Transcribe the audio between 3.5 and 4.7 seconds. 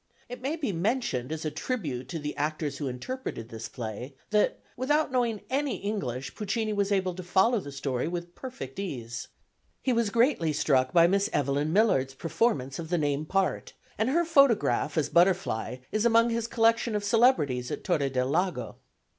play, that